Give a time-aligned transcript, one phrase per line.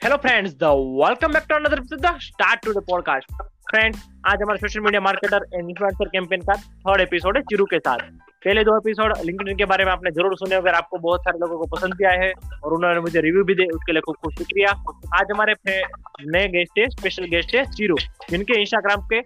[0.00, 3.32] Hello friends the welcome back to another episode the start to the podcast
[3.70, 7.78] friends आज हमारा social media marketer and influencer campaign का third episode है चिरू के
[7.78, 7.98] साथ।
[8.44, 11.58] पहले दो एपिसोड लिंक्डइन के बारे में आपने ज़रूर सुने अगर आपको बहुत सारे लोगों
[11.58, 14.32] को पसंद भी आए हैं और उन्होंने मुझे रिव्यू भी दे उसके लिए खूब खूब
[14.38, 14.70] शुक्रिया।
[15.18, 17.96] आज हमारे नए गेस्ट है स्पेशल गेस्ट है चिरू
[18.30, 19.22] जिनके इंस्टाग्राम के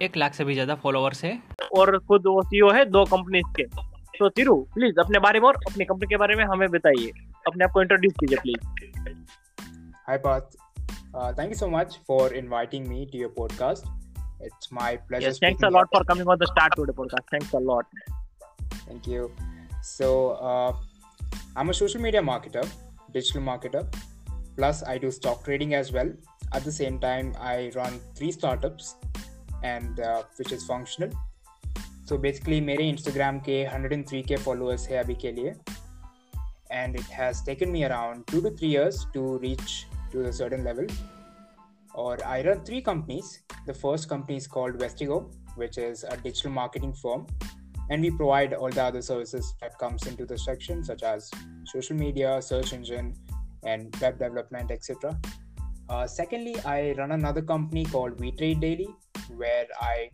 [0.00, 1.36] एक लाख से भी ज़्यादा फॉलोअर्स है।
[1.72, 3.64] और खुद वो सीईओ है दो कंपनीज़ के।
[4.18, 7.10] तो चिरू प्लीज़ अपने बारे में और अपनी कंपनी के बारे में हमें बताइए।
[7.46, 9.35] अपने आप को इंट्रोड्यूस कीजिए please
[10.06, 10.54] Hi, Parth.
[11.12, 13.88] Uh, thank you so much for inviting me to your podcast.
[14.40, 15.26] It's my pleasure.
[15.26, 17.24] Yes, thanks a lot for coming on the Start Today podcast.
[17.30, 17.86] Thanks a lot.
[18.86, 19.32] Thank you.
[19.82, 20.76] So, uh,
[21.56, 22.68] I'm a social media marketer,
[23.12, 23.84] digital marketer.
[24.56, 26.12] Plus, I do stock trading as well.
[26.52, 28.94] At the same time, I run three startups,
[29.64, 31.10] and uh, which is functional.
[32.04, 35.56] So basically, my Instagram K 103K followers here.
[36.70, 39.86] and it has taken me around two to three years to reach
[40.16, 40.86] to a certain level.
[41.94, 43.42] Or I run three companies.
[43.66, 47.26] The first company is called Westygo, which is a digital marketing firm
[47.90, 51.30] and we provide all the other services that comes into the section such as
[51.64, 53.14] social media search engine
[53.64, 55.18] and web development etc
[55.88, 58.88] uh, secondly i run another company called Wetradedaily
[59.36, 60.10] where i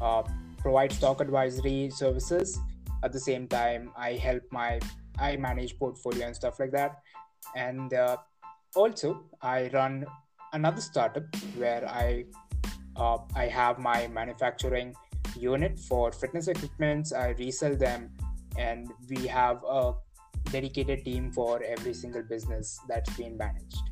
[0.00, 0.22] uh,
[0.58, 2.58] provide stock advisory services
[3.02, 4.78] at the same time i help my
[5.18, 7.00] i manage portfolio and stuff like that
[7.56, 8.16] and uh,
[8.74, 10.04] also i run
[10.52, 11.24] another startup
[11.56, 12.24] where i
[12.96, 14.94] uh, i have my manufacturing
[15.36, 17.12] unit for fitness equipments.
[17.12, 18.10] I resell them,
[18.58, 19.92] and we have a
[20.50, 23.82] dedicated team for every single business that's being managed.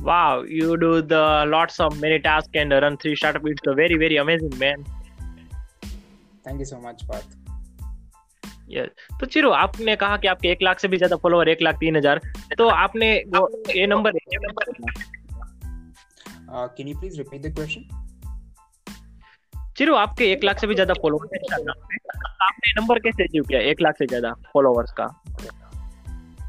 [0.00, 3.44] Wow, you do the lots of many tasks and run three startups.
[3.46, 4.84] It's a very very amazing man.
[6.44, 7.41] Thank you so much, Parth.
[8.72, 11.74] Yes तो चिरो आपने कहा कि आपके एक लाख से भी ज़्यादा follower एक लाख
[11.74, 12.20] तीन हज़ार।
[12.58, 14.12] तो आपने ये ये number
[16.76, 17.82] can you please repeat the question
[19.76, 21.38] Chiru आपके एक लाख से भी ज़्यादा फॉलोअर
[22.42, 25.06] आपने नंबर कैसे अचीव किया एक लाख से ज़्यादा फॉलोअर्स का?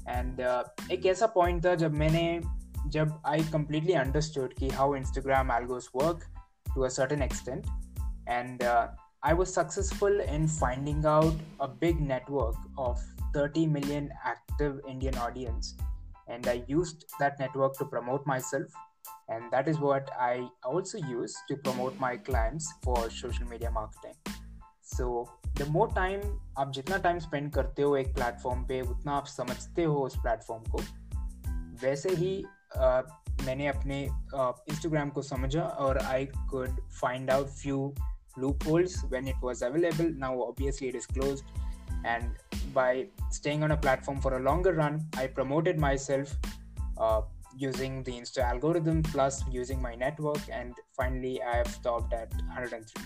[0.08, 2.40] And uh, एक ऐसा point था जब मैंने
[2.86, 6.18] जब I completely understood कि Instagram algos work
[6.74, 7.66] to a certain extent,
[8.28, 8.86] and uh,
[9.23, 12.99] I was successful in finding out a big network of
[13.33, 15.75] 30 million active Indian audience,
[16.27, 18.63] and I used that network to promote myself
[19.29, 24.15] and that is what i also use to promote my clients for social media marketing
[24.81, 26.21] so the more time
[26.59, 30.63] आप जितना time spend करते हो एक platform पे उतना आप समझते हो उस प्लेटफॉर्म
[30.71, 30.81] को
[31.81, 32.31] वैसे ही
[32.77, 33.01] uh,
[33.45, 37.93] मैंने अपने इंस्टाग्राम को समझा और I could find out few
[38.40, 40.10] loopholes when it was available.
[40.16, 41.44] Now, obviously, it is closed.
[42.04, 42.30] And
[42.72, 46.34] by staying on a platform for a longer run, I promoted myself
[46.98, 47.22] uh,
[47.56, 50.40] using the Insta algorithm plus using my network.
[50.50, 53.04] And finally, I have stopped at 103.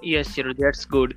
[0.00, 0.52] Yes, sir.
[0.56, 1.16] that's good.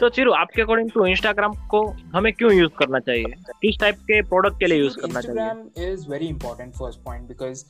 [0.00, 3.34] तो चिरू आपके according to Instagram को हमें क्यों use करना चाहिए?
[3.62, 5.40] किस type के product के लिए यूज़ करना चाहिए?
[5.40, 7.64] Instagram is very important first point because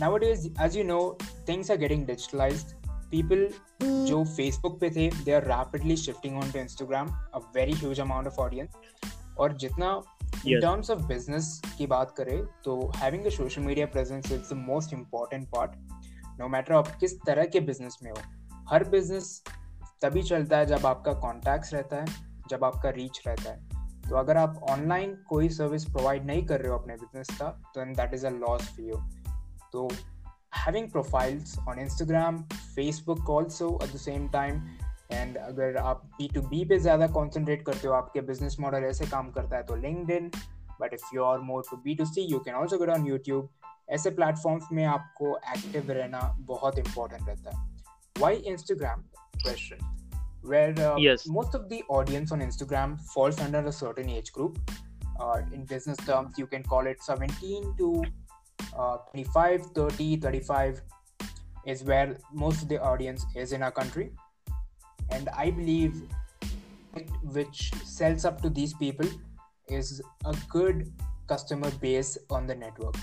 [0.00, 1.18] nowadays as you know
[1.48, 2.62] things are getting digitalize
[3.10, 3.48] people
[3.82, 4.32] जो hmm.
[4.36, 8.40] फेसबुक पे थे they are rapidly shifting on to Instagram a very huge amount of
[8.40, 8.72] audience
[9.38, 9.90] और जितना
[10.46, 14.56] इन terms of business की बात करें तो having a social media presence is the
[14.56, 15.70] most important part
[16.40, 18.18] no matter आप किस तरह के बिज़नेस में हो
[18.68, 19.42] हर बिज़नेस
[20.02, 22.04] तभी चलता है जब आपका कॉन्टैक्ट्स रहता है,
[22.50, 23.76] जब आपका रीच रहता है।
[24.08, 27.80] तो अगर आप ऑनलाइन कोई सर्विस प्रोवाइड नहीं कर रहे हो अपने बिज़नेस का तो
[27.80, 28.96] and that is a loss for you
[29.72, 29.88] तो
[30.56, 34.62] having profiles on Instagram Facebook also at the same time
[35.12, 39.06] and अगर आप बी टू बी पे ज़्यादा कॉन्सेंट्रेट करते हो, आपके बिज़नेस मॉडल ऐसे
[39.06, 39.74] काम करता है तो
[40.10, 40.30] LinkedIn
[40.80, 43.48] but if you are more to B to C you can also get on YouTube
[43.90, 47.66] ऐसे प्लेटफॉर्म्स में आपको एक्टिव रहना बहुत इंपॉर्टेंट रहता है।
[48.16, 49.02] Why Instagram
[49.43, 49.77] question
[50.41, 51.27] where uh, Yes.
[51.27, 54.59] most of the audience on Instagram falls under a certain age group.
[55.19, 58.03] Uh, in business terms, you can call it 17 to
[58.77, 60.81] uh, 25, 30, 35
[61.65, 64.11] is where most of the audience is in our country.
[65.11, 66.01] and I believe
[67.23, 69.07] which sells up to these people
[69.69, 70.91] is a good
[71.27, 72.95] customer base on the network.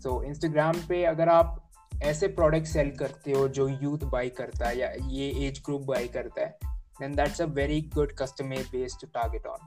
[0.00, 1.65] So Instagram पे अगर आप
[2.03, 6.07] ऐसे product cell करते हो जो youth by करता है या ये एज ग्रुप बाई
[6.07, 6.59] करता है
[7.01, 9.59] then that's a very good customer base to target on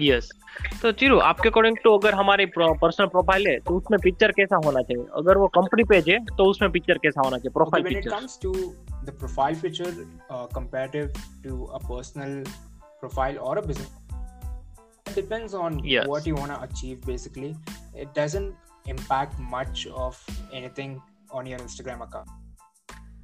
[0.00, 0.30] yes
[0.82, 4.82] तो चिरु आपके अकॉर्डिंग तो अगर हमारे पर्सनल प्रोफ़ाइल है तो उसमें पिक्चर कैसा होना
[4.82, 5.06] चाहिए?
[5.16, 7.50] अगर वो कंपनी पेज है तो उसमें पिक्चर कैसा होना चाहिए?
[7.50, 8.52] Profile picture when it comes to
[9.04, 9.90] the profile picture
[10.32, 11.12] comparative
[11.44, 12.44] to a personal
[12.84, 13.99] profile और a business
[15.15, 16.07] depends on Yes.
[16.11, 17.49] what you want to achieve basically
[18.03, 20.17] it doesn't impact much of
[20.59, 20.95] anything
[21.39, 22.33] on your instagram account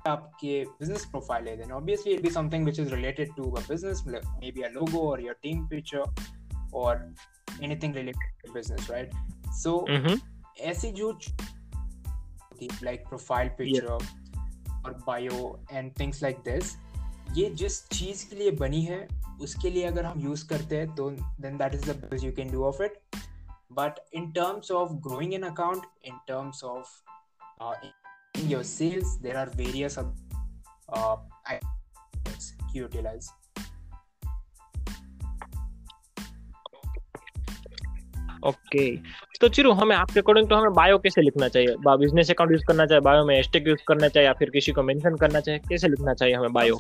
[0.08, 4.04] आपके business profile है then obviously it'll be something which is related to a business
[4.14, 6.06] like maybe a logo or your team picture
[6.72, 6.94] or
[7.62, 9.18] anything related to business right
[9.64, 10.20] so हम्म
[10.72, 11.12] ऐसी जो
[12.84, 16.76] like profile picture और bio and things like this
[17.38, 19.08] ये जिस चीज के लिए बनी है
[19.41, 21.11] उसके लिए अगर हम यूज़ करते हैं तो
[21.41, 22.99] then that is the best you can do of it
[23.73, 26.89] but in terms of growing an account in terms of
[28.45, 29.99] your sales there are various
[32.77, 33.29] utilize
[38.45, 39.39] okay okay.
[39.41, 41.75] तो चिरू, हमें आपके अकॉर्डिंग तो हमें बायो कैसे लिखना चाहिए?
[41.79, 44.83] बिज़नेस अकाउंट यूज़ करना चाहिए बायो में हैशटैग यूज़ करना चाहिए, या फिर किसी को
[44.83, 46.79] मेंशन करना चाहिए, कैसे लिखना चाहिए हमें बायो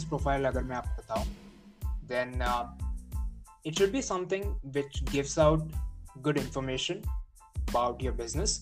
[0.00, 1.24] सक्सेस प्रोफाइल अगर मैं आपको बताऊं
[2.12, 2.42] then
[3.66, 5.72] it should be something which gives out
[6.18, 7.02] good information
[7.70, 8.52] about your business.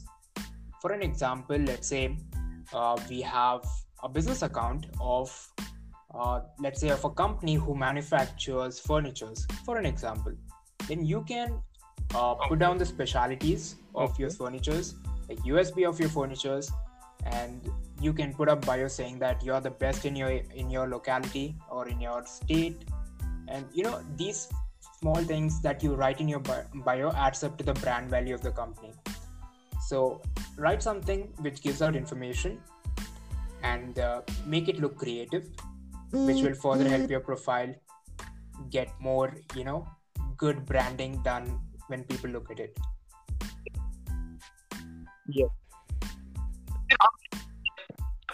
[0.83, 2.01] For an example, let's say
[2.73, 3.69] uh, we have
[4.09, 5.33] a business account of,
[6.15, 9.47] uh, let's say, of a company who manufactures furnitures.
[9.69, 10.37] For an example,
[10.91, 11.57] then you can
[12.15, 13.71] uh, put down the specialities
[14.05, 14.93] of your furnitures,
[15.31, 16.71] the USP of your furnitures,
[17.33, 17.71] and
[18.01, 21.57] you can put up bio saying that you're the best in your in your locality
[21.71, 22.85] or in your state.
[23.49, 24.49] And you know these
[25.01, 26.43] small things that you write in your
[26.85, 28.93] bio adds up to the brand value of the company.
[29.89, 30.21] So
[30.57, 32.61] write something which gives out information
[33.63, 35.49] and uh, make it look creative
[36.13, 37.75] which will further help your profile
[38.71, 39.87] get more you know
[40.37, 42.79] good branding done when people look at it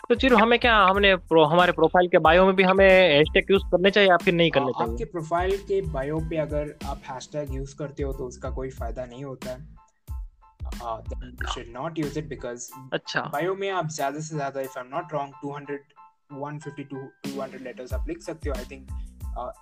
[0.09, 3.63] तो चिरू हमें क्या हमने pro, हमारे profile के bio में भी हमें hashtag use
[3.63, 7.55] करने चाहिए या फिर नहीं करने आ, आपके प्रोफ़ाइल के बायो पे अगर आप हैशटैग
[7.55, 9.59] यूज़ करते हो तो उसका कोई फ़ायदा नहीं होता है।
[11.47, 14.91] Should not use it because अच्छा। बायो में आप ज़्यादा से ज़्यादा if I am
[14.97, 15.79] not wrong 200
[16.45, 16.97] 150 to
[17.29, 18.87] 200 letters आप लिख सकते हो आई थिंक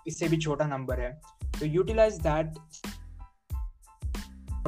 [0.07, 1.21] इससे भी छोटा नंबर है।
[1.61, 2.55] तो utilise that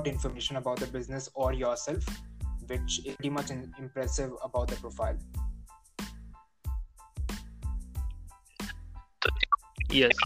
[0.08, 2.08] information about the business or yourself
[2.70, 3.50] which is pretty much
[3.82, 5.20] impressive about the profile
[9.94, 10.22] yes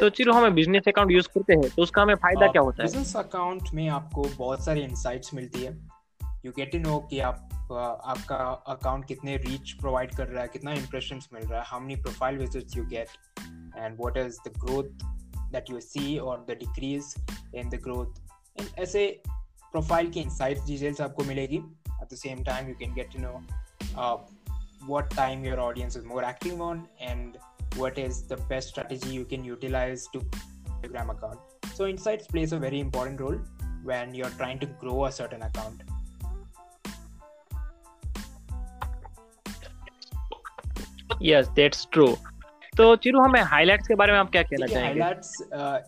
[0.00, 2.88] तो चिरू हमें बिज़नेस अकाउंट यूज़ करते हैं तो उसका हमें फ़ायदा क्या होता है?
[2.88, 5.72] बिज़नेस अकाउंट में आपको बहुत सारी इंसाइट्स मिलती है।
[6.44, 8.36] यू गेट टू नो कि आप आपका
[8.68, 12.38] अकाउंट कितने रीच प्रोवाइड कर रहा है कितना इंप्रेशंस मिल रहा है how many profile
[12.38, 13.08] visits you get
[13.78, 15.06] and what is the growth
[15.52, 17.14] that you see और the decrease
[17.54, 22.74] in the growth ऐसे प्रोफ़ाइल की इंसाइट्स डिटेल्स आपको मिलेगी। At the same time you
[22.74, 23.34] can get to know
[24.88, 27.38] what time your audience is more active on and
[27.76, 30.20] what is the best strategy you can utilize to
[30.86, 31.38] Instagram account.
[31.74, 33.38] So insights plays a very important role
[33.84, 35.82] when you're trying to grow a certain account.
[41.20, 42.16] Yes, that's true.
[42.76, 45.00] तो चिरू हमें highlights के बारे में आप क्या कहना चाहेंगे?
[45.00, 45.30] Highlights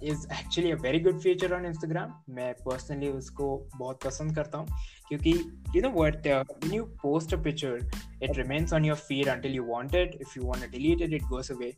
[0.03, 4.79] is actually a very good feature on Instagram मैं पर्सनली उसको बहुत पसंद करता हूँ
[5.09, 5.33] क्योंकि
[5.77, 7.91] you know what when you post a picture
[8.23, 11.13] it remains on your feed until you want it if you want to delete it
[11.13, 11.73] it goes away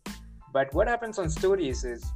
[0.55, 2.07] but what happens on stories is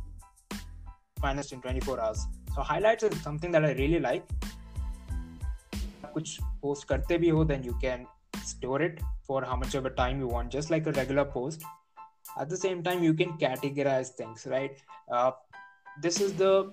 [1.22, 2.18] finished in 24 hours
[2.54, 4.24] so highlights is something that I really like
[6.14, 8.06] कुछ post करते भी हो then you can
[8.46, 11.62] store it for how much of a time you want just like a regular post
[12.38, 14.76] at the same time you can categorize things right?
[15.10, 15.32] Uh,
[16.02, 16.72] this is the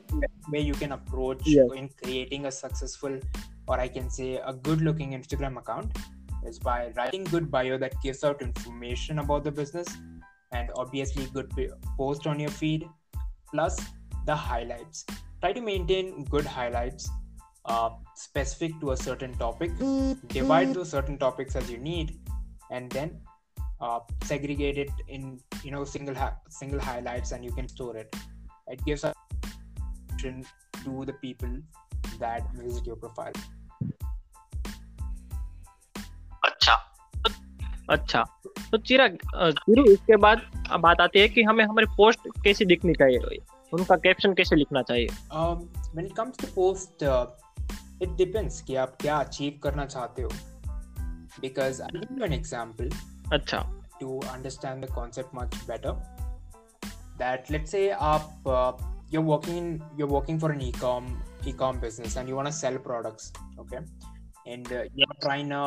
[0.49, 1.67] way you can approach Yes.
[1.75, 3.19] in creating a successful
[3.67, 5.95] or i can say a good looking instagram account
[6.45, 9.87] is by writing good bio that gives out information about the business
[10.51, 11.51] and obviously good
[11.97, 12.87] post on your feed
[13.51, 13.79] plus
[14.25, 15.05] the highlights.
[15.41, 17.09] Try to maintain good highlights
[17.65, 19.71] uh, specific to a certain topic
[20.27, 22.19] divide those certain topics as you need
[22.71, 23.19] and then
[23.81, 23.99] uh,
[24.31, 25.23] segregate it in
[25.63, 28.15] you know single hi- single highlights and you can store it
[28.75, 29.13] it gives a
[30.83, 31.53] to the people
[32.19, 33.39] that visit your profile
[36.49, 36.75] अच्छा
[37.95, 38.23] अच्छा
[38.71, 40.41] तो चिराग अ, चिरू इसके बाद
[40.81, 43.37] बात आती है कि हमें हमारी पोस्ट कैसी दिखनी चाहिए
[43.73, 45.07] उनका कैप्शन कैसे लिखना चाहिए
[45.39, 45.65] um,
[45.97, 47.25] when it comes to post uh,
[48.05, 50.29] it depends कि आप क्या अचीव करना चाहते हो
[51.43, 52.89] because I'll give you an example
[53.32, 53.64] अच्छा
[54.00, 55.92] to understand the concept much better
[57.20, 58.72] that let's say आप uh,
[59.12, 61.06] you're working in you're working for an e-com
[61.46, 63.80] e-com business and you want to sell products okay
[64.46, 65.62] and uh, you're trying to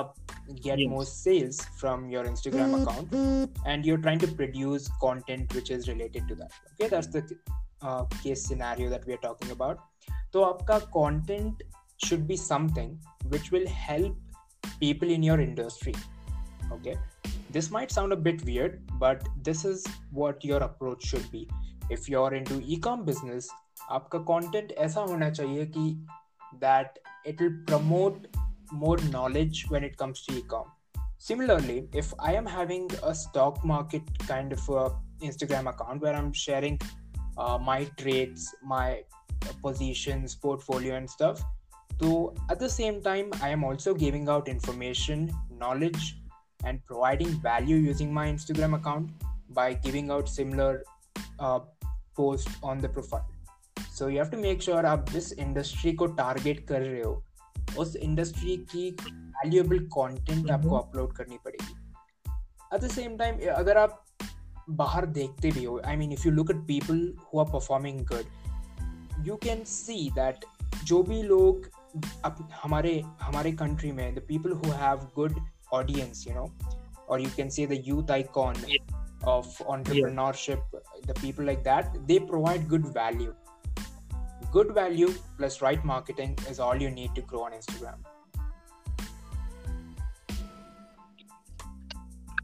[0.65, 0.89] get Yes.
[0.89, 6.27] more sales from your instagram account and you're trying to produce content which is related
[6.27, 7.23] to that okay that's the
[7.81, 9.79] uh, case scenario that we are talking about
[10.33, 11.63] so आपका content
[12.05, 12.97] should be something
[13.33, 14.15] which will help
[14.79, 15.93] people in your industry
[16.71, 16.95] okay
[17.51, 21.47] this might sound a bit weird but this is what your approach should be
[21.89, 23.49] if you're into e-com business
[23.91, 25.85] आपका content ऐसा होना चाहिए कि
[26.61, 28.27] that it will promote
[28.71, 30.65] more knowledge when it comes to e-com
[31.27, 34.83] similarly if i am having a stock market kind of a
[35.29, 36.79] instagram account where i'm sharing
[37.37, 39.01] uh, my trades my
[39.63, 41.43] positions portfolio and stuff
[42.01, 45.29] so at the same time i am also giving out information
[45.63, 46.15] knowledge
[46.63, 50.83] and providing value using my instagram account by giving out similar
[51.39, 51.59] uh,
[52.15, 53.27] posts on the profile
[53.91, 57.23] so you have to make sure आप जिस industry को target कर रहे हो
[57.77, 61.73] उस industry की valuable content आपको हम्म। Upload करनी पड़ेगी
[62.73, 64.03] एट द सेम टाइम अगर आप
[64.81, 69.27] बाहर देखते भी हो I mean if you look at people who are performing good
[69.27, 70.45] you can see that
[70.85, 71.69] जो भी लोग
[72.25, 75.39] अप, हमारे हमारे कंट्री में the people who have good
[75.73, 76.49] audience you know
[77.09, 78.57] और you can say the youth icon
[79.27, 80.75] of entrepreneurship
[81.07, 83.33] the people like that they provide good value
[84.53, 88.07] good value plus right marketing is all you need to grow on instagram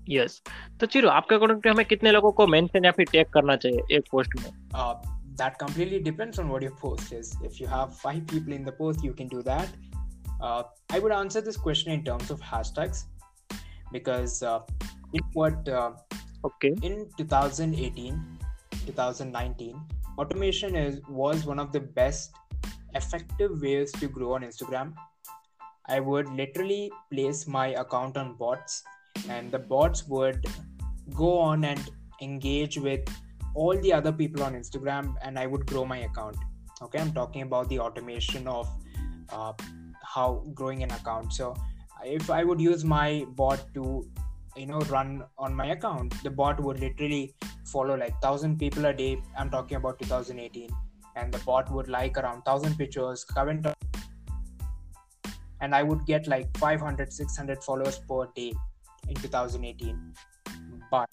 [0.10, 0.42] yes
[0.80, 4.04] तो चिरू आपके according हमें कितने लोगों को mention या फिर tag करना चाहिए एक
[4.12, 4.50] पोस्ट में
[4.82, 4.96] uh,
[5.40, 8.76] that completely depends on what your post is if you have five people in the
[8.82, 9.89] post you can do that
[10.41, 13.05] uh, i would answer this question in terms of hashtags
[13.93, 14.61] because uh,
[15.13, 15.91] in what uh,
[16.49, 18.21] okay in 2018
[18.87, 19.81] 2019
[20.23, 22.39] automation is was one of the best
[23.01, 24.93] effective ways to grow on instagram.
[25.95, 28.83] I would literally place my account on bots
[29.29, 30.45] and the bots would
[31.15, 31.91] go on and
[32.27, 33.01] engage with
[33.55, 36.37] all the other people on instagram and i would grow my account.
[36.83, 38.69] Okay i'm talking about the automation of
[39.31, 39.53] uh,
[40.15, 41.33] how growing an account.
[41.33, 41.55] So
[42.03, 43.83] if i would use my bot to
[44.57, 47.35] you know run on my account the bot would literally
[47.73, 49.11] follow like 1000 people a day.
[49.39, 50.71] I'm talking about 2018
[51.17, 53.67] and the bot would like around 1000 pictures comment
[55.61, 58.53] and i would get like 500 600 followers per day
[59.09, 60.15] in 2018
[60.91, 61.09] but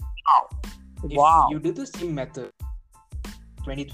[1.03, 1.47] if Wow.
[1.51, 2.51] you do the same method
[3.63, 3.91] 20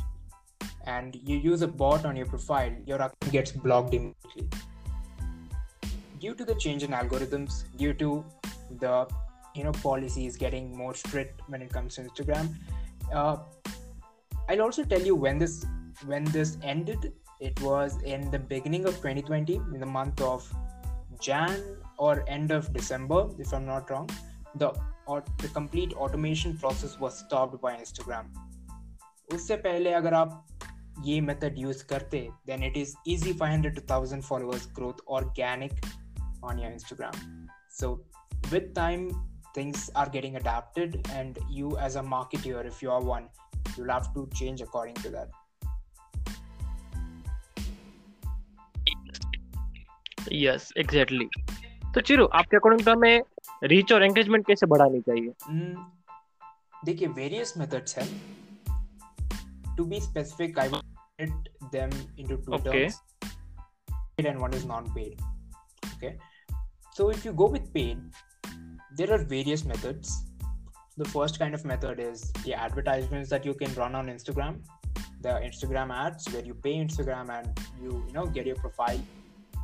[0.86, 4.48] and you use a bot on your profile your account gets blocked immediately
[6.23, 8.25] due to the change in algorithms due to
[8.81, 9.07] the
[9.55, 12.55] you know policies getting more strict when it comes to instagram
[13.12, 13.37] uh,
[14.49, 15.64] i'll also tell you when this
[16.07, 20.52] when this ended it was in the beginning of 2020 in the month of
[21.21, 21.62] jan
[21.99, 24.09] or end of december if i'm not wrong
[24.57, 24.73] the
[25.07, 28.31] or the complete automation process was stopped by instagram
[29.35, 30.47] उससे पहले अगर आप
[31.05, 35.75] ये method use करते then it is easy 500 to 1000 followers growth organic
[36.43, 37.17] on your instagram
[37.81, 37.90] so
[38.52, 39.05] with time
[39.55, 43.28] things are getting adapted and you as a marketer if you are one
[43.76, 45.37] you'll have to change according to that
[50.33, 51.28] yes exactly
[51.95, 53.23] तो चिरू आपके according हमें
[53.73, 55.76] reach और engagement कैसे बढ़ानी चाहिए Mm,
[56.85, 58.09] देखिए various methods हैं
[59.78, 62.71] to be specific i would split them into two Okay.
[62.78, 62.97] terms
[64.17, 65.21] paid and one is non-paid
[65.90, 66.11] okay
[66.94, 68.00] so if you go with paid
[68.96, 70.24] there are various methods.
[70.98, 74.60] The first kind of method is the advertisements that you can run on instagram.
[75.22, 79.00] The instagram ads where you pay instagram and you you know get your profile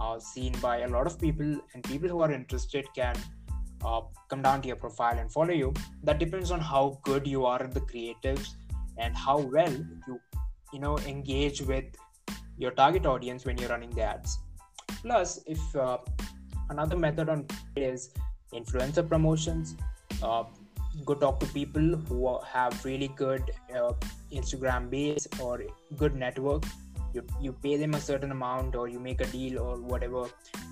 [0.02, 3.16] uh, seen by a lot of people and people who are interested can
[3.86, 5.74] uh, come down to your profile and follow you.
[6.04, 8.56] That depends on how good you are at the creatives
[8.98, 9.72] and how well
[10.08, 10.20] you
[10.74, 11.86] you know engage with
[12.58, 14.40] your target audience when you're running the ads.
[15.04, 15.98] Plus if uh,
[16.70, 17.46] another method on
[17.76, 18.12] is
[18.54, 19.76] influencer promotions.
[20.22, 20.44] Uh,
[21.06, 23.94] go talk to people who have really good uh,
[24.32, 25.62] instagram base or
[25.98, 26.64] good network.
[27.14, 30.26] You, you pay them a certain amount or you make a deal or whatever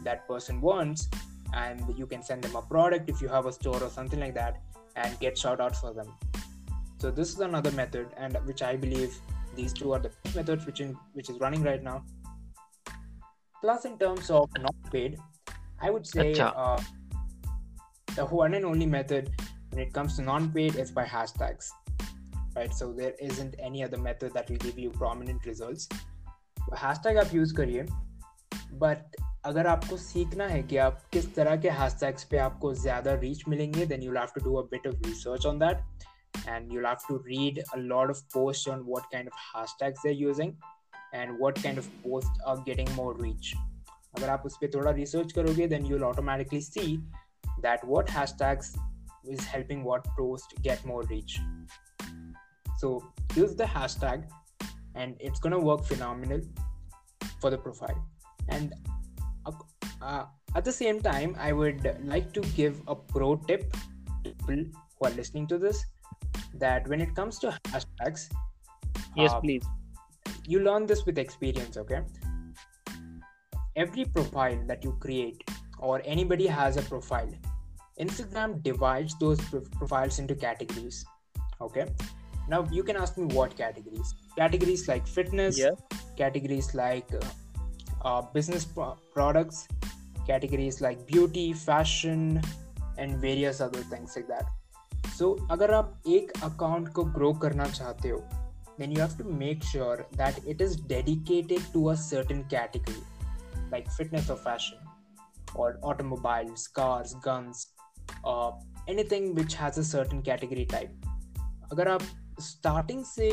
[0.04, 1.10] that person wants
[1.54, 4.36] and you can send them a product if you have a store or something like
[4.36, 4.62] that
[4.96, 6.14] and get shout outs for them.
[7.00, 9.16] So this is another method and which i believe
[9.56, 12.04] these two are the methods which in which is running right now.
[13.62, 15.18] Plus in terms of not paid
[15.81, 16.81] i would say uh,
[18.17, 19.31] the one and only method
[19.71, 21.71] when it comes to non-paid is by hashtags
[22.57, 25.89] right so there isn't any other method that will give you prominent results
[26.79, 27.83] hashtag आप use करिए
[28.83, 33.43] but अगर आपको सीखना है कि आप किस तरह के हैशटैग्स पे आपको ज़्यादा रीच
[33.49, 35.85] मिलेंगे then you have to do a bit of research on that
[36.51, 40.21] and you'll have to read a lot of posts on what kind of hashtags they're
[40.21, 40.55] using
[41.19, 43.51] and what kind of posts are getting more reach
[44.17, 46.89] अगर आप उस पर थोड़ा research करोगे then you'll automatically see
[47.67, 48.73] that what hashtags
[49.35, 51.39] is helping what post get more reach
[52.83, 52.93] so
[53.41, 54.25] use the hashtag
[55.03, 56.41] and it's gonna work phenomenal
[57.41, 58.01] for the profile
[58.49, 58.75] and
[60.03, 60.25] uh,
[60.57, 63.77] at the same time i would like to give a pro tip
[64.25, 64.65] to people
[64.99, 65.85] who are listening to this
[66.65, 68.29] that when it comes to hashtags
[69.17, 69.65] yes uh, please
[70.47, 72.03] you learn this with experience okay
[73.77, 75.43] every profile that you create
[75.79, 77.29] or anybody has a profile
[78.01, 79.41] instagram divides those
[79.79, 81.05] profiles into categories
[81.61, 81.87] okay
[82.49, 85.71] now you can ask me what categories categories like fitness yeah.
[86.17, 89.69] categories like uh, uh, business pro- products
[90.27, 92.41] categories like beauty fashion
[92.99, 94.47] and various other things like that
[95.17, 98.23] so अगर आप एक account को grow करना चाहते हो
[98.79, 103.03] then you have to make sure that it is dedicated to a certain category
[103.71, 104.79] like fitness or fashion
[105.55, 107.67] or automobiles cars guns
[108.25, 108.51] uh,
[108.89, 110.91] anything which has a certain category type
[111.73, 112.03] अगर आप
[112.45, 113.29] starting say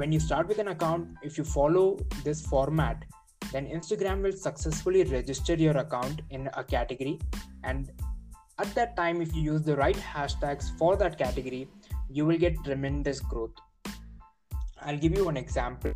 [0.00, 1.84] when you start with an account if you follow
[2.26, 3.04] this format
[3.52, 7.18] then Instagram will successfully register your account in a category.
[7.64, 7.90] And
[8.58, 11.68] at that time, if you use the right hashtags for that category,
[12.08, 13.52] you will get tremendous growth.
[14.80, 15.92] I'll give you an example.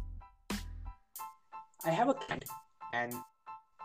[1.85, 2.45] I have a client,
[2.93, 3.15] and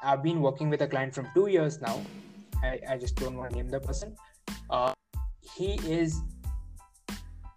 [0.03, 2.01] I've been working with a client from two years now.
[2.63, 4.17] I, I just don't want to name the person.
[4.71, 4.93] Uh,
[5.57, 6.21] he is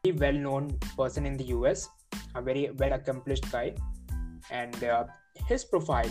[0.05, 1.89] a well known person in the US,
[2.35, 3.75] a very well accomplished guy.
[4.51, 5.05] And uh,
[5.47, 6.09] his profile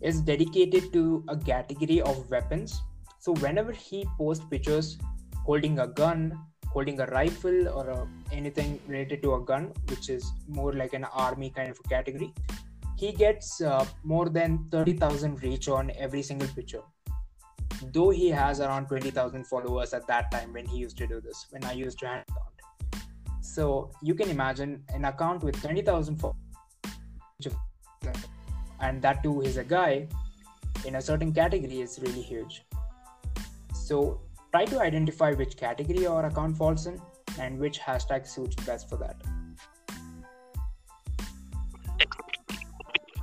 [0.00, 2.80] is dedicated to a category of weapons.
[3.18, 4.98] So whenever he posts pictures
[5.44, 6.38] holding a gun,
[6.68, 11.04] holding a rifle, or a, anything related to a gun, which is more like an
[11.04, 12.32] army kind of category,
[13.00, 16.82] he gets uh, more than 30,000 reach on every single picture.
[17.94, 21.46] Though he has around 20,000 followers at that time when he used to do this,
[21.50, 23.04] when I used to have account.
[23.40, 26.40] So you can imagine an account with 20,000 followers
[28.80, 30.08] and that too is a guy
[30.86, 32.62] in a certain category is really huge
[33.74, 34.20] so
[34.52, 37.00] try to identify which category your account falls in
[37.38, 39.16] and which hashtag suits best for that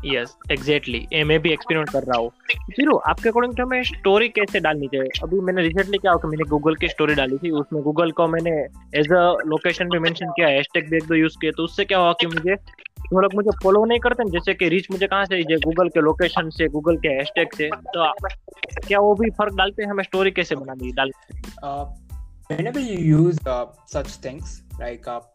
[0.05, 2.29] yes exactly ए मैं भी experiment कर रहा हूँ।
[2.75, 6.75] फिर आपके according तो हमें story कैसे डालनी चाहिए अभी मैंने रिसेंटली क्या मैंने गूगल
[6.75, 8.51] की स्टोरी डाली थी। उसमें गूगल को मैंने
[8.99, 11.97] एज अ लोकेशन भी मेंशन किया हैशटैग भी एक दो यूज़ किए तो उससे क्या
[11.97, 12.55] हुआ कि मुझे
[13.13, 16.49] वो लोग मुझे फॉलो नहीं करते जैसे कि रीच मुझे कहाँ से गूगल के लोकेशन
[16.49, 18.12] से गूगल के हैशटैग से। तो
[18.88, 19.89] क्या वो भी फ़र्क डालते हैं?
[19.89, 21.12] हमें स्टोरी कैसे बनानी डाल
[22.49, 25.31] whenever you use uh, such things like आप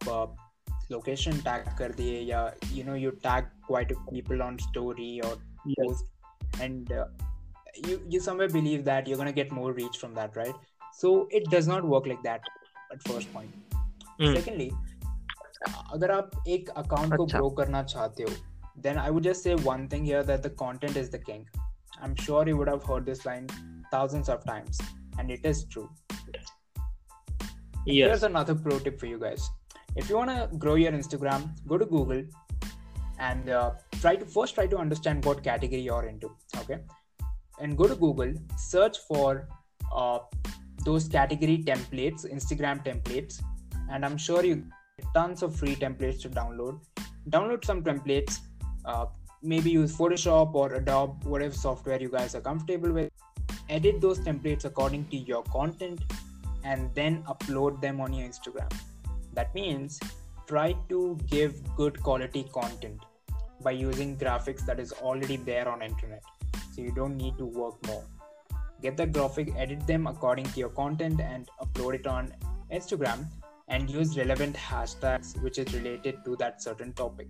[0.92, 5.20] uh, location tag कर दिए या you know you tag quite a people on story
[5.24, 5.32] or
[5.64, 5.86] yes.
[5.86, 6.04] post
[6.62, 7.06] and uh,
[7.86, 10.54] you you somewhere believe that you're gonna get more reach from that right
[11.00, 12.40] so it does not work like that
[12.92, 13.50] at first point
[14.20, 14.34] mm.
[14.34, 14.70] secondly
[15.92, 18.34] अगर आप एक account को grow करना चाहते हो
[18.82, 21.46] then I would just say one thing here that the content is the king.
[22.00, 23.48] I'm sure you would have heard this line
[23.90, 24.80] thousands of times,
[25.18, 25.90] and it is true.
[26.32, 26.46] Yes.
[27.86, 29.50] Here's another pro tip for you guys.
[29.95, 32.23] if you want to grow your Instagram, go to Google
[33.19, 36.31] and uh, try to first try to understand what category you're into.
[36.57, 36.79] Okay,
[37.59, 39.47] and go to Google, search for
[39.93, 40.19] uh,
[40.83, 43.41] those category templates, Instagram templates,
[43.91, 44.55] and I'm sure you
[44.97, 46.79] get tons of free templates to download.
[47.29, 48.39] Download some templates.
[48.85, 49.05] Uh,
[49.43, 53.11] maybe use Photoshop or Adobe, whatever software you guys are comfortable with.
[53.69, 56.01] Edit those templates according to your content
[56.63, 58.71] and then upload them on your Instagram.
[59.33, 59.99] That means
[60.47, 62.99] try to give good quality content
[63.61, 66.23] by using graphics that is already there on internet.
[66.75, 68.03] So you don't need to work more.
[68.81, 72.33] Get the graphic, edit them according to your content and upload it on
[72.71, 73.27] Instagram
[73.69, 77.27] and use relevant hashtags which is related to that certain topic.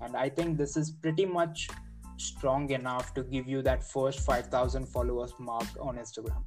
[0.00, 1.68] And I think this is pretty much
[2.16, 6.44] strong enough to give you that first 5000 followers mark on Instagram.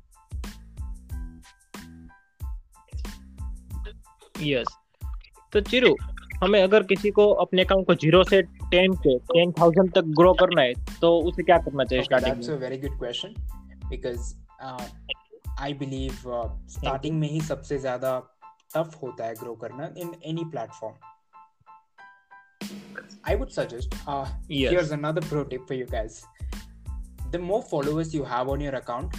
[4.40, 4.68] Yes,
[5.54, 5.96] तो चिरू
[6.44, 10.34] हमें अगर किसी को अपने account को zero से ten के ten thousand तक ग्रो
[10.34, 12.58] करना है तो उसे क्या करना चाहिए स्टार्टिंग में?
[12.58, 13.34] Very good question
[13.90, 14.34] because
[15.60, 16.12] I believe
[16.70, 18.20] starting में ही सबसे ज़्यादा
[18.76, 20.94] टफ होता है ग्रो करना in any platform
[23.30, 23.96] I would suggest
[24.52, 26.24] here's another pro tip for you guys
[27.30, 29.16] the more followers you have on your account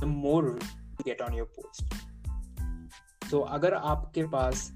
[0.00, 0.58] the more
[1.04, 1.94] get on your post
[3.30, 4.70] तो अगर आपके पास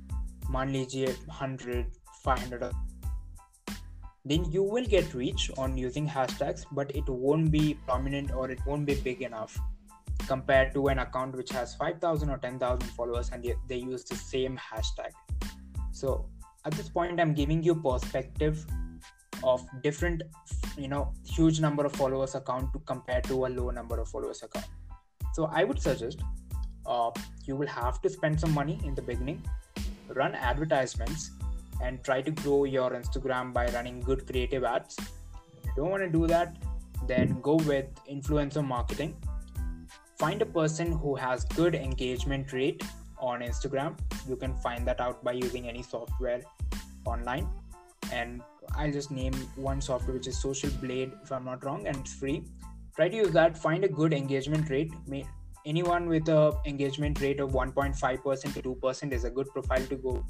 [0.51, 1.85] मान लीजिए 100,
[2.23, 2.71] 500
[4.25, 8.59] then you will get reach on using hashtags but it won't be prominent or it
[8.65, 9.57] won't be big enough
[10.27, 14.15] compared to an account which has 5000 or 10000 followers and yet they use the
[14.15, 15.11] same hashtag
[15.91, 16.25] so
[16.65, 18.65] at this point i'm giving you perspective
[19.43, 20.23] of different
[20.77, 24.41] you know huge number of followers account to compare to a low number of followers
[24.43, 24.65] account
[25.33, 26.21] so i would suggest
[26.85, 27.11] uh,
[27.45, 29.43] you will have to spend some money in the beginning
[30.14, 31.30] run advertisements
[31.82, 34.96] and try to grow your Instagram by running good creative ads.
[34.98, 36.56] If you don't want to do that,
[37.06, 39.16] then go with influencer marketing.
[40.18, 42.82] Find a person who has good engagement rate
[43.18, 43.96] on Instagram.
[44.28, 46.42] You can find that out by using any software
[47.04, 47.48] online.
[48.12, 48.42] And
[48.76, 52.14] I'll just name one software which is Social Blade, if I'm not wrong, and it's
[52.14, 52.44] free.
[52.96, 53.56] Try to use that.
[53.56, 54.92] Find a good engagement rate.
[55.66, 60.24] Anyone with a engagement rate of 1.5% to 2% is a good profile to go.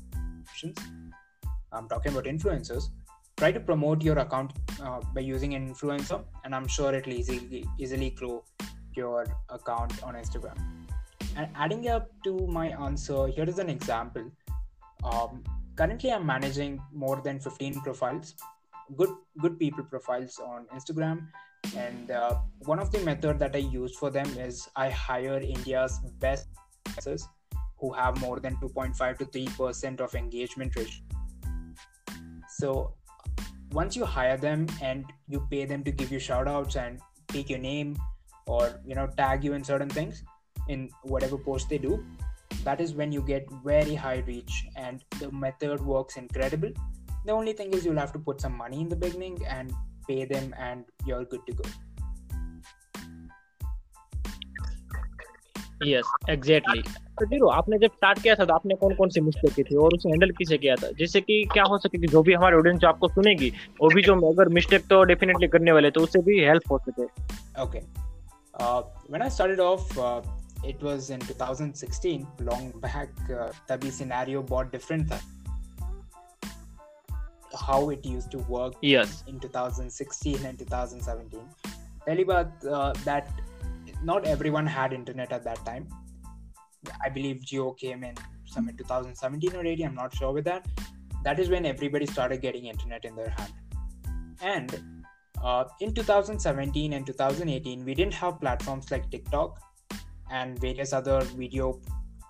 [0.48, 0.78] Options.
[1.72, 2.84] I'm talking about influencers.
[3.36, 7.64] Try to promote your account uh, by using an influencer, and I'm sure it'll easily
[7.78, 8.42] easily grow
[8.96, 10.58] your account on Instagram.
[11.36, 14.24] And adding up to my answer, here is an example.
[15.04, 15.44] Um,
[15.76, 18.34] currently, I'm managing more than 15 profiles,
[18.96, 19.10] good
[19.40, 21.28] good people profiles on Instagram,
[21.76, 26.00] and uh, one of the method that I use for them is I hire India's
[26.18, 26.48] best
[26.86, 27.22] influencers
[27.78, 31.02] who have more than 2.5 to 3 percent of engagement ratio.
[32.48, 32.94] So
[33.72, 37.50] once you hire them and you pay them to give you shout outs and take
[37.50, 37.96] your name
[38.46, 40.24] or you know tag you in certain things
[40.68, 42.02] in whatever post they do
[42.64, 46.70] that is when you get very high reach and the method works incredible.
[47.24, 49.72] The only thing is you'll have to put some money in the beginning and
[50.10, 51.68] pay them and you're good to go.
[55.86, 59.54] Yes exactly तो zero आपने जब start किया था तो आपने कौन कौन सी mistake
[59.54, 60.90] की थी और उसे हैंडल किसे किया था?
[60.90, 64.02] जिससे कि क्या हो सके कि जो भी हमारे ऑडियंस जो आपको सुनेगी वो भी
[64.02, 67.06] जो अगर मिस्टेक तो डेफिनेटली करने वाले तो उससे भी हेल्प हो सके।
[67.62, 67.82] Okay.
[69.12, 70.20] When i started off uh,
[70.66, 75.20] it was in 2016 long back uh, tabi scenario bought different tha.
[77.66, 79.24] how it used to work yes.
[79.26, 81.40] in, 2016 and 2017
[82.08, 83.28] Talibat uh, that
[84.02, 85.86] not everyone had internet at that time.
[87.04, 88.14] I believe Jio came in
[88.46, 89.82] some in 2017 already.
[89.82, 90.66] i'm not sure with that.
[91.24, 93.52] That is when everybody started getting internet in their hand.
[94.40, 95.04] And
[95.42, 99.58] uh, in 2017 and 2018 we didn't have platforms like tiktok
[100.30, 101.80] and various other video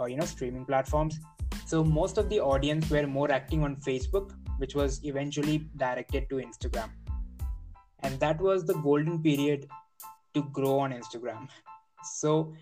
[0.00, 1.20] or you know streaming platforms.
[1.66, 6.36] So most of the audience were more acting on facebook which was eventually directed to
[6.36, 6.90] instagram.
[8.00, 9.66] And that was the golden period
[10.34, 11.48] to grow on instagram.
[12.04, 12.54] So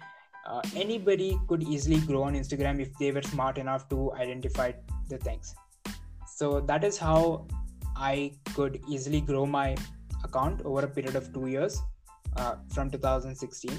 [0.47, 4.73] uh, anybody could easily grow on instagram if they were smart enough to identify
[5.09, 5.55] the things.
[6.27, 7.47] So that is how
[7.97, 9.75] i could easily grow my
[10.25, 11.81] account over a period of two years
[12.37, 13.71] uh, from 2016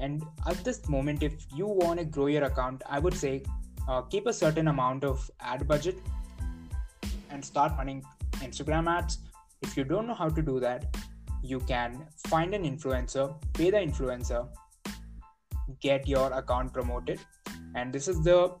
[0.00, 3.42] and at this moment if you want to grow your account i would say
[3.88, 5.96] uh, keep a certain amount of ad budget
[7.38, 8.04] and start running
[8.46, 9.18] instagram ads.
[9.62, 10.96] If you don't know how to do that
[11.42, 13.26] you can find an influencer
[13.58, 14.40] pay the influencer
[15.80, 17.20] get your account promoted.
[17.74, 18.54] And this is the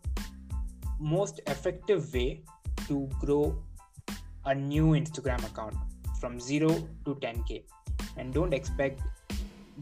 [1.00, 2.42] most effective way
[2.86, 3.62] to grow
[4.46, 5.74] a new instagram account
[6.20, 6.68] from 0
[7.04, 7.62] to 10k
[8.16, 9.00] and don't expect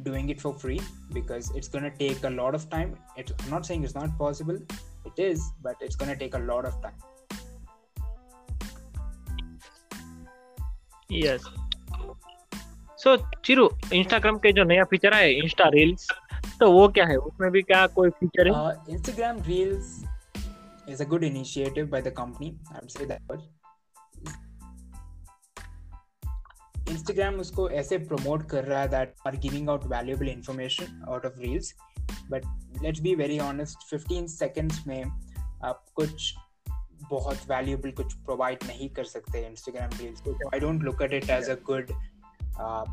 [0.03, 0.81] doing it for free
[1.13, 2.97] because it's going to take a lot of time.
[3.17, 4.59] It's, i'm not saying it's not possible.
[5.05, 6.99] It is but it's going to take a lot of time
[11.13, 11.43] yes
[13.03, 16.09] so Chiru Instagram के जो नया feature है Insta reels
[16.61, 17.17] तो वो क्या है?
[17.17, 18.75] उसमें भी क्या कोई फीचर है?
[18.95, 20.05] Instagram reels
[20.89, 23.49] is a good initiative by the company I will say that
[26.89, 31.39] Instagram उसको ऐसे प्रमोट कर रहा है that are giving out valuable information out of
[31.39, 31.75] reels
[32.31, 32.43] but
[32.83, 35.05] let's be very honest 15 seconds में
[35.65, 36.35] आप कुछ
[37.10, 40.50] बहुत valuable कुछ provide नहीं कर सकते Instagram Reels को.
[40.56, 41.92] I don't look at it as a good,
[42.60, 42.86] uh,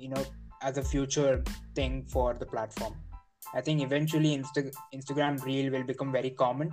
[0.00, 0.24] you know,
[0.62, 1.42] as a future
[1.78, 2.94] thing for the platform.
[3.54, 6.70] I think eventually Insta- Instagram Reel will become very common,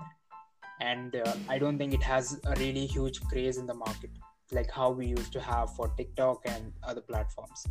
[0.81, 4.09] and uh, I don't think it has a really huge craze in the market,
[4.51, 7.67] like how we used to have for TikTok and other platforms.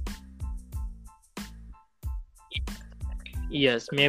[3.53, 4.09] Yes may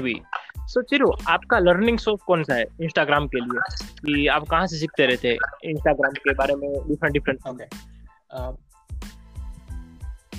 [0.67, 3.61] So so, Chiru आपका learning source कौन सा है Instagram के लिए?
[3.99, 7.65] कि आप कहाँ से सीखते रहते हैं इंस्टाग्राम के बारे में different different okay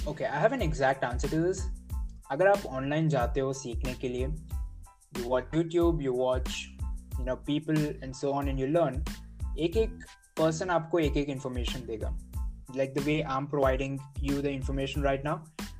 [0.09, 1.61] okay I have an exact answer to this
[2.31, 4.27] अगर आप ऑनलाइन जाते हो सीखने के लिए
[5.17, 6.49] you watch YouTube you watch
[7.19, 9.03] you know people and so on and you learn
[9.59, 10.05] एक एक
[10.39, 12.09] पर्सन आपको एक एक इंफॉर्मेशन देगा.
[12.75, 15.37] Like the way I am providing you the information right now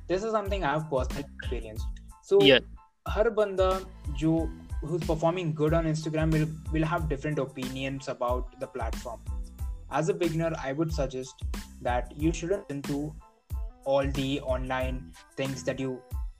[0.08, 1.80] this is something I have personal experience
[2.24, 2.44] so
[3.07, 3.71] हर बंदा
[4.19, 4.35] जो
[4.87, 9.21] who's performing good on Instagram will will have different opinions about the platform
[9.99, 11.43] as a beginner i would suggest
[11.87, 12.99] that you shouldn't listen to
[13.85, 14.99] all the online
[15.41, 15.91] things that you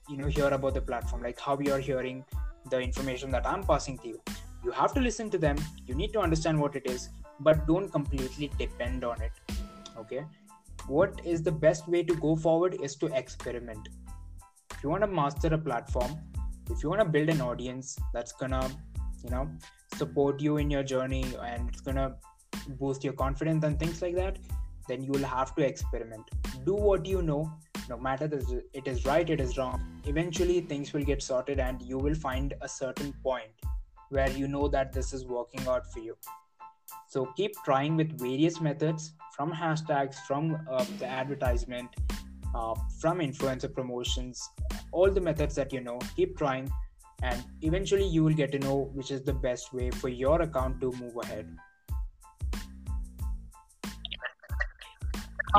[0.09, 2.23] you know hear about the platform like how you're hearing
[2.71, 4.21] the information that i'm passing to you
[4.65, 7.91] you have to listen to them you need to understand what it is but don't
[7.97, 9.57] completely depend on it
[10.03, 10.25] okay
[10.87, 13.89] what is the best way to go forward is to experiment
[14.71, 16.17] if you want to master a platform
[16.70, 18.68] if you want to build an audience that's gonna
[19.24, 19.48] you know
[19.96, 22.14] support you in your journey and it's gonna
[22.80, 24.38] boost your confidence and things like that
[24.88, 26.24] then you will have to experiment.
[26.64, 27.52] Do what you know
[27.88, 29.80] no matter this, it is right it is wrong.
[30.06, 33.50] Eventually things will get sorted and you will find a certain point
[34.10, 36.16] where you know that this is working out for you.
[37.08, 41.88] So keep trying with various methods from hashtags from uh, the advertisement
[42.54, 44.50] uh, from influencer promotions
[44.92, 46.70] all the methods that you know keep trying
[47.22, 50.80] and eventually you will get to know which is the best way for your account
[50.80, 51.48] to move ahead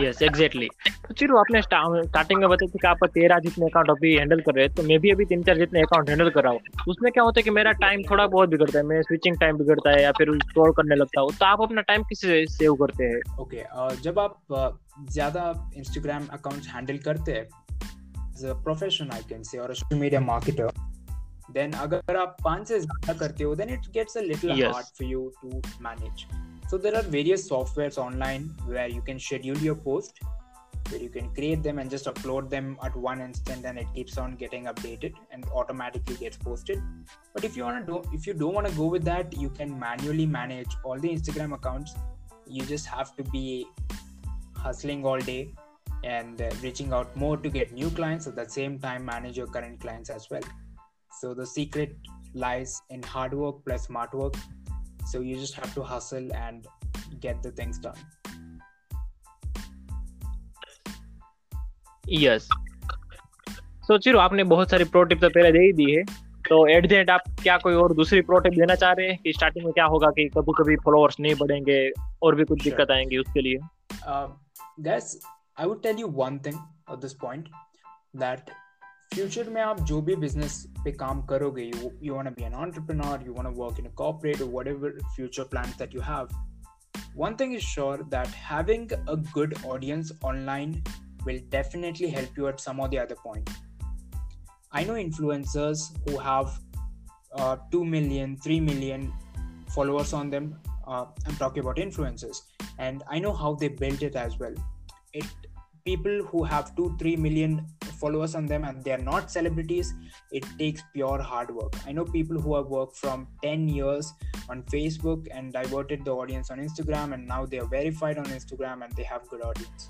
[0.02, 0.67] yes exactly
[1.08, 4.65] तो चिरू आपने starting में बताया कि आप तेरह जितने account अभी handle कर रहे
[4.65, 7.23] हैं तो मैं भी अभी तीन चार जितने अकाउंट हैंडल कर रहा हूँ। उसमें क्या
[7.23, 10.12] होता है कि मेरा टाइम थोड़ा बहुत बिगड़ता है मैं स्विचिंग टाइम बिगड़ता है या
[10.12, 13.21] फिर स्क्रॉल करने लगता हूँ तो आप अपना टाइम किससे सेव करते हैं?
[13.39, 13.63] ओके
[14.02, 17.43] जब आप uh, ज़्यादा इंस्टाग्राम अकाउंट हैंडल करते हैं
[18.30, 20.67] as a profession I can say और सोशल मीडिया मार्केटर
[21.52, 24.73] देन अगर आप पाँच से ज़्यादा करते हो then it gets a little Yes.
[24.73, 25.49] Hard for you to
[25.82, 26.25] manage
[26.69, 30.19] so there are various softwares online where you can schedule your post
[30.89, 34.17] where you can create them and just upload them at one instant and it keeps
[34.17, 36.82] on getting updated and automatically gets posted.
[37.34, 39.49] But if you want to do if you don't want to go with that you
[39.49, 41.95] can manually manage all the instagram accounts.
[42.47, 43.67] You just have to be
[44.55, 45.53] hustling all day
[46.03, 48.27] and uh, reaching out more to get new clients.
[48.27, 50.41] At the same time manage your current clients as well.
[51.19, 51.97] So the secret
[52.34, 54.36] lies in hard work plus smart work
[55.06, 56.68] so you just have to hustle and
[57.22, 58.00] get the things done.
[62.10, 62.50] Yes
[63.88, 66.04] so Chiru आपने बहुत सारी pro tip तो पहले दे ही दी है।
[66.50, 69.18] तो at the end आप क्या कोई और दूसरी प्रो टिप देना चाह रहे हैं
[69.18, 71.92] कि स्टार्टिंग में क्या होगा कि कभी कभी फॉलोअर्स नहीं बढ़ेंगे
[72.24, 72.64] और भी कुछ Sure.
[72.64, 73.58] दिक्कत आएँगी उसके लिए?
[74.08, 74.28] Uh,
[74.88, 75.16] guys
[75.58, 76.58] i would tell you one thing
[76.88, 77.48] at this point
[79.11, 82.42] that future में आप जो भी business पे काम करोगे you, you want to be
[82.42, 86.01] an entrepreneur you want to work in a corporate or whatever future plans that you
[86.01, 86.29] have
[87.14, 90.83] one thing is sure that having a good audience online
[91.25, 93.51] will definitely help you at some or the other point
[94.73, 96.61] i know influencers who have
[97.33, 99.12] uh, 2 million 3 million
[99.68, 102.42] followers on them uh, i'm talking about influencers
[102.79, 104.55] and i know how they built it as well
[105.12, 105.27] it
[105.85, 107.66] people who have 2 3 million
[108.00, 109.94] followers on them and they are not celebrities
[110.32, 111.74] it takes pure hard work.
[111.86, 114.14] I know people who have worked from 10 years
[114.50, 118.84] on facebook and diverted the audience on instagram and now they are verified on instagram
[118.84, 119.88] and they have good audience.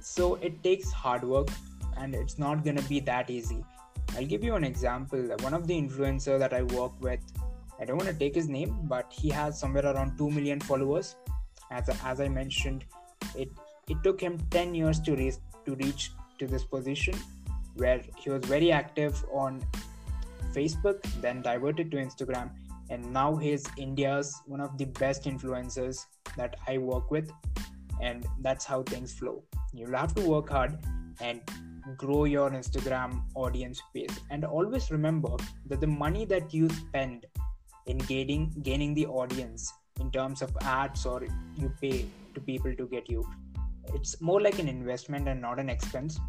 [0.00, 1.48] So it takes hard work
[1.96, 3.64] and it's not to be that easy.
[4.16, 5.20] I'll give you an example.
[5.40, 7.20] One of the influencer that i work with
[7.80, 11.16] i don't want to take his name but he has somewhere around 2 million followers.
[11.70, 12.84] As, as i mentioned
[13.36, 13.48] it
[13.88, 17.14] it took him 10 years to reach to reach to this position
[17.76, 19.62] where he was very active on
[20.52, 22.50] facebook then diverted to instagram
[22.90, 27.30] and now he's india's one of the best influencers that i work with
[28.00, 29.42] and that's how things flow.
[29.72, 30.78] You'll have to work hard
[31.20, 31.40] and
[31.96, 34.18] grow your instagram audience base.
[34.30, 37.26] And always remember that the money that you spend
[37.86, 41.22] in gaining gaining the audience in terms of ads or
[41.56, 43.26] you pay to people to get you
[43.93, 46.19] it's more like an investment and not an expense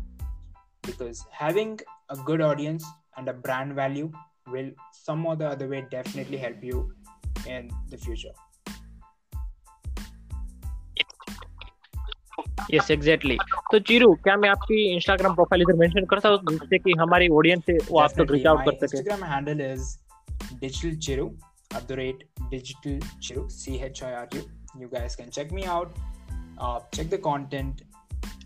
[0.83, 1.79] because having
[2.11, 2.85] a good audience
[3.17, 4.11] and a brand value
[4.49, 6.83] will some or the other way definitely help you
[7.47, 8.37] in the future
[12.75, 13.37] yes exactly
[13.73, 17.63] तो चिरू क्या मैं आपकी Instagram profile इधर mention करता हूँ जिससे कि हमारी ऑडियंस
[17.71, 18.37] है वो आप तक Definitely.
[18.37, 19.85] रीच आउट My कर सके instagram handle is
[20.63, 21.27] digital chiru
[21.79, 24.43] at the rate digital chiru c h i r u.
[24.83, 26.01] You guys can check me out.
[26.61, 27.83] Uh, check the content.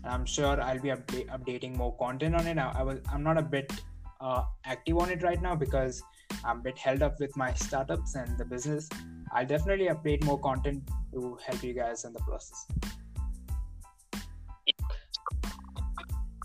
[0.03, 2.57] I'm sure I'll be upda- updating more content on it.
[2.57, 2.99] I, I will.
[3.11, 3.71] I'm not a bit
[4.19, 6.01] uh, active on it right now because
[6.43, 8.89] I'm a bit held up with my startups and the business.
[9.31, 12.65] I'll definitely update more content to help you guys in the process.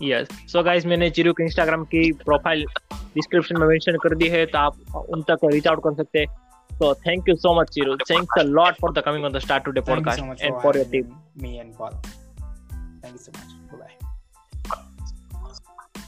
[0.03, 2.65] Yes so guys मैंने चिरू के Instagram की profile
[3.13, 6.27] description में mention कर दी है तो आप उन तक रीच आउट कर सकते हैं
[6.82, 7.96] so thank you so much, Chiru.
[8.08, 10.40] Thanks a lot for the coming on the Start Today Thank you podcast so much
[10.42, 11.16] and for for your team.
[11.36, 11.92] me and Paul.
[13.02, 13.52] Thank you so much.
[13.70, 14.80] Bye bye.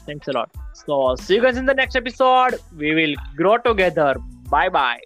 [0.07, 0.49] Thanks a lot.
[0.73, 2.59] So see you guys in the next episode.
[2.75, 4.15] We will grow together.
[4.49, 4.99] Bye bye.